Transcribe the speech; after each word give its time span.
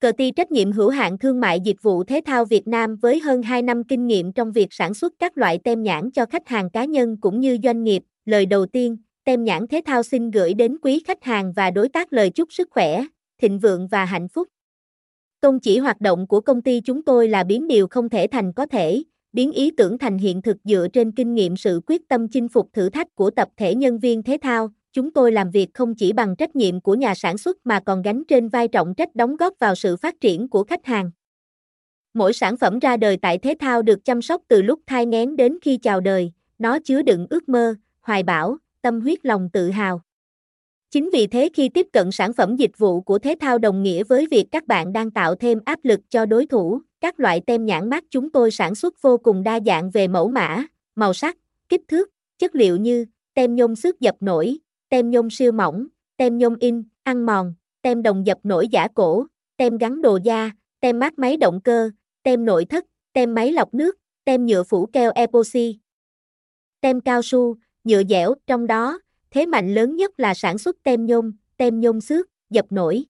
Cờ 0.00 0.12
ti 0.12 0.30
trách 0.30 0.52
nhiệm 0.52 0.72
hữu 0.72 0.88
hạn 0.88 1.18
thương 1.18 1.40
mại 1.40 1.60
dịch 1.60 1.82
vụ 1.82 2.04
thể 2.04 2.20
thao 2.24 2.44
Việt 2.44 2.68
Nam 2.68 2.96
với 2.96 3.20
hơn 3.20 3.42
2 3.42 3.62
năm 3.62 3.84
kinh 3.84 4.06
nghiệm 4.06 4.32
trong 4.32 4.52
việc 4.52 4.68
sản 4.70 4.94
xuất 4.94 5.12
các 5.18 5.38
loại 5.38 5.58
tem 5.64 5.82
nhãn 5.82 6.10
cho 6.10 6.26
khách 6.26 6.48
hàng 6.48 6.70
cá 6.70 6.84
nhân 6.84 7.16
cũng 7.20 7.40
như 7.40 7.58
doanh 7.62 7.84
nghiệp. 7.84 8.02
Lời 8.24 8.46
đầu 8.46 8.66
tiên, 8.66 8.96
tem 9.24 9.44
nhãn 9.44 9.66
thể 9.66 9.80
thao 9.86 10.02
xin 10.02 10.30
gửi 10.30 10.54
đến 10.54 10.76
quý 10.82 11.02
khách 11.06 11.24
hàng 11.24 11.52
và 11.52 11.70
đối 11.70 11.88
tác 11.88 12.12
lời 12.12 12.30
chúc 12.30 12.52
sức 12.52 12.68
khỏe, 12.70 13.04
thịnh 13.42 13.58
vượng 13.58 13.88
và 13.88 14.04
hạnh 14.04 14.28
phúc. 14.28 14.48
Tôn 15.40 15.58
chỉ 15.58 15.78
hoạt 15.78 16.00
động 16.00 16.26
của 16.26 16.40
công 16.40 16.62
ty 16.62 16.80
chúng 16.80 17.02
tôi 17.02 17.28
là 17.28 17.44
biến 17.44 17.68
điều 17.68 17.86
không 17.88 18.08
thể 18.08 18.26
thành 18.26 18.52
có 18.52 18.66
thể, 18.66 19.02
biến 19.32 19.52
ý 19.52 19.70
tưởng 19.70 19.98
thành 19.98 20.18
hiện 20.18 20.42
thực 20.42 20.56
dựa 20.64 20.86
trên 20.92 21.12
kinh 21.12 21.34
nghiệm 21.34 21.56
sự 21.56 21.80
quyết 21.86 22.08
tâm 22.08 22.28
chinh 22.28 22.48
phục 22.48 22.68
thử 22.72 22.90
thách 22.90 23.14
của 23.14 23.30
tập 23.30 23.48
thể 23.56 23.74
nhân 23.74 23.98
viên 23.98 24.22
thể 24.22 24.38
thao. 24.42 24.70
Chúng 24.92 25.10
tôi 25.10 25.32
làm 25.32 25.50
việc 25.50 25.68
không 25.74 25.94
chỉ 25.94 26.12
bằng 26.12 26.36
trách 26.36 26.56
nhiệm 26.56 26.80
của 26.80 26.94
nhà 26.94 27.14
sản 27.14 27.38
xuất 27.38 27.56
mà 27.64 27.80
còn 27.80 28.02
gánh 28.02 28.22
trên 28.28 28.48
vai 28.48 28.68
trọng 28.68 28.94
trách 28.94 29.14
đóng 29.14 29.36
góp 29.36 29.54
vào 29.58 29.74
sự 29.74 29.96
phát 29.96 30.20
triển 30.20 30.48
của 30.48 30.64
khách 30.64 30.86
hàng. 30.86 31.10
Mỗi 32.14 32.32
sản 32.32 32.56
phẩm 32.56 32.78
ra 32.78 32.96
đời 32.96 33.16
tại 33.16 33.38
Thế 33.38 33.54
thao 33.60 33.82
được 33.82 34.04
chăm 34.04 34.22
sóc 34.22 34.42
từ 34.48 34.62
lúc 34.62 34.80
thai 34.86 35.06
nghén 35.06 35.36
đến 35.36 35.58
khi 35.62 35.76
chào 35.76 36.00
đời, 36.00 36.32
nó 36.58 36.78
chứa 36.84 37.02
đựng 37.02 37.26
ước 37.30 37.48
mơ, 37.48 37.74
hoài 38.00 38.22
bão, 38.22 38.56
tâm 38.82 39.00
huyết 39.00 39.26
lòng 39.26 39.48
tự 39.52 39.70
hào. 39.70 40.00
Chính 40.90 41.10
vì 41.12 41.26
thế 41.26 41.48
khi 41.54 41.68
tiếp 41.68 41.86
cận 41.92 42.10
sản 42.10 42.32
phẩm 42.32 42.56
dịch 42.56 42.78
vụ 42.78 43.00
của 43.00 43.18
Thế 43.18 43.34
thao 43.40 43.58
đồng 43.58 43.82
nghĩa 43.82 44.04
với 44.04 44.26
việc 44.30 44.46
các 44.50 44.66
bạn 44.66 44.92
đang 44.92 45.10
tạo 45.10 45.34
thêm 45.34 45.58
áp 45.64 45.78
lực 45.82 46.00
cho 46.08 46.26
đối 46.26 46.46
thủ. 46.46 46.80
Các 47.00 47.20
loại 47.20 47.40
tem 47.46 47.66
nhãn 47.66 47.90
mát 47.90 48.04
chúng 48.10 48.30
tôi 48.30 48.50
sản 48.50 48.74
xuất 48.74 49.02
vô 49.02 49.16
cùng 49.16 49.42
đa 49.42 49.60
dạng 49.66 49.90
về 49.90 50.08
mẫu 50.08 50.28
mã, 50.28 50.64
màu 50.94 51.14
sắc, 51.14 51.36
kích 51.68 51.80
thước, 51.88 52.10
chất 52.38 52.54
liệu 52.54 52.76
như 52.76 53.04
tem 53.34 53.54
nhôm 53.54 53.76
xước 53.76 54.00
dập 54.00 54.14
nổi, 54.20 54.58
tem 54.90 55.10
nhôm 55.10 55.30
siêu 55.30 55.52
mỏng, 55.52 55.86
tem 56.16 56.38
nhôm 56.38 56.56
in, 56.60 56.84
ăn 57.02 57.26
mòn, 57.26 57.54
tem 57.82 58.02
đồng 58.02 58.26
dập 58.26 58.38
nổi 58.42 58.68
giả 58.68 58.88
cổ, 58.94 59.26
tem 59.56 59.78
gắn 59.78 60.02
đồ 60.02 60.18
da, 60.24 60.50
tem 60.80 60.98
mát 60.98 61.18
máy 61.18 61.36
động 61.36 61.60
cơ, 61.60 61.90
tem 62.22 62.44
nội 62.44 62.64
thất, 62.64 62.84
tem 63.12 63.34
máy 63.34 63.52
lọc 63.52 63.74
nước, 63.74 63.98
tem 64.24 64.46
nhựa 64.46 64.62
phủ 64.62 64.86
keo 64.86 65.12
epoxy. 65.14 65.78
Tem 66.80 67.00
cao 67.00 67.22
su, 67.22 67.56
nhựa 67.84 68.02
dẻo, 68.08 68.34
trong 68.46 68.66
đó, 68.66 68.98
thế 69.30 69.46
mạnh 69.46 69.74
lớn 69.74 69.96
nhất 69.96 70.20
là 70.20 70.34
sản 70.34 70.58
xuất 70.58 70.76
tem 70.82 71.06
nhôm, 71.06 71.32
tem 71.56 71.80
nhôm 71.80 72.00
xước, 72.00 72.28
dập 72.50 72.72
nổi. 72.72 73.04